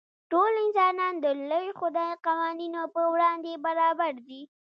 ټول 0.31 0.53
انسانان 0.65 1.13
د 1.19 1.25
لوی 1.49 1.67
خدای 1.79 2.11
قوانینو 2.25 2.81
په 2.95 3.01
وړاندې 3.13 3.51
برابر 3.65 4.13
دي. 4.27 4.41